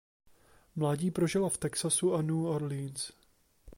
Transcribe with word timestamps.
Mládí 0.75 1.11
prožila 1.11 1.49
v 1.49 1.57
Texasu 1.57 2.13
a 2.15 2.21
New 2.21 2.45
Orleans. 2.45 3.11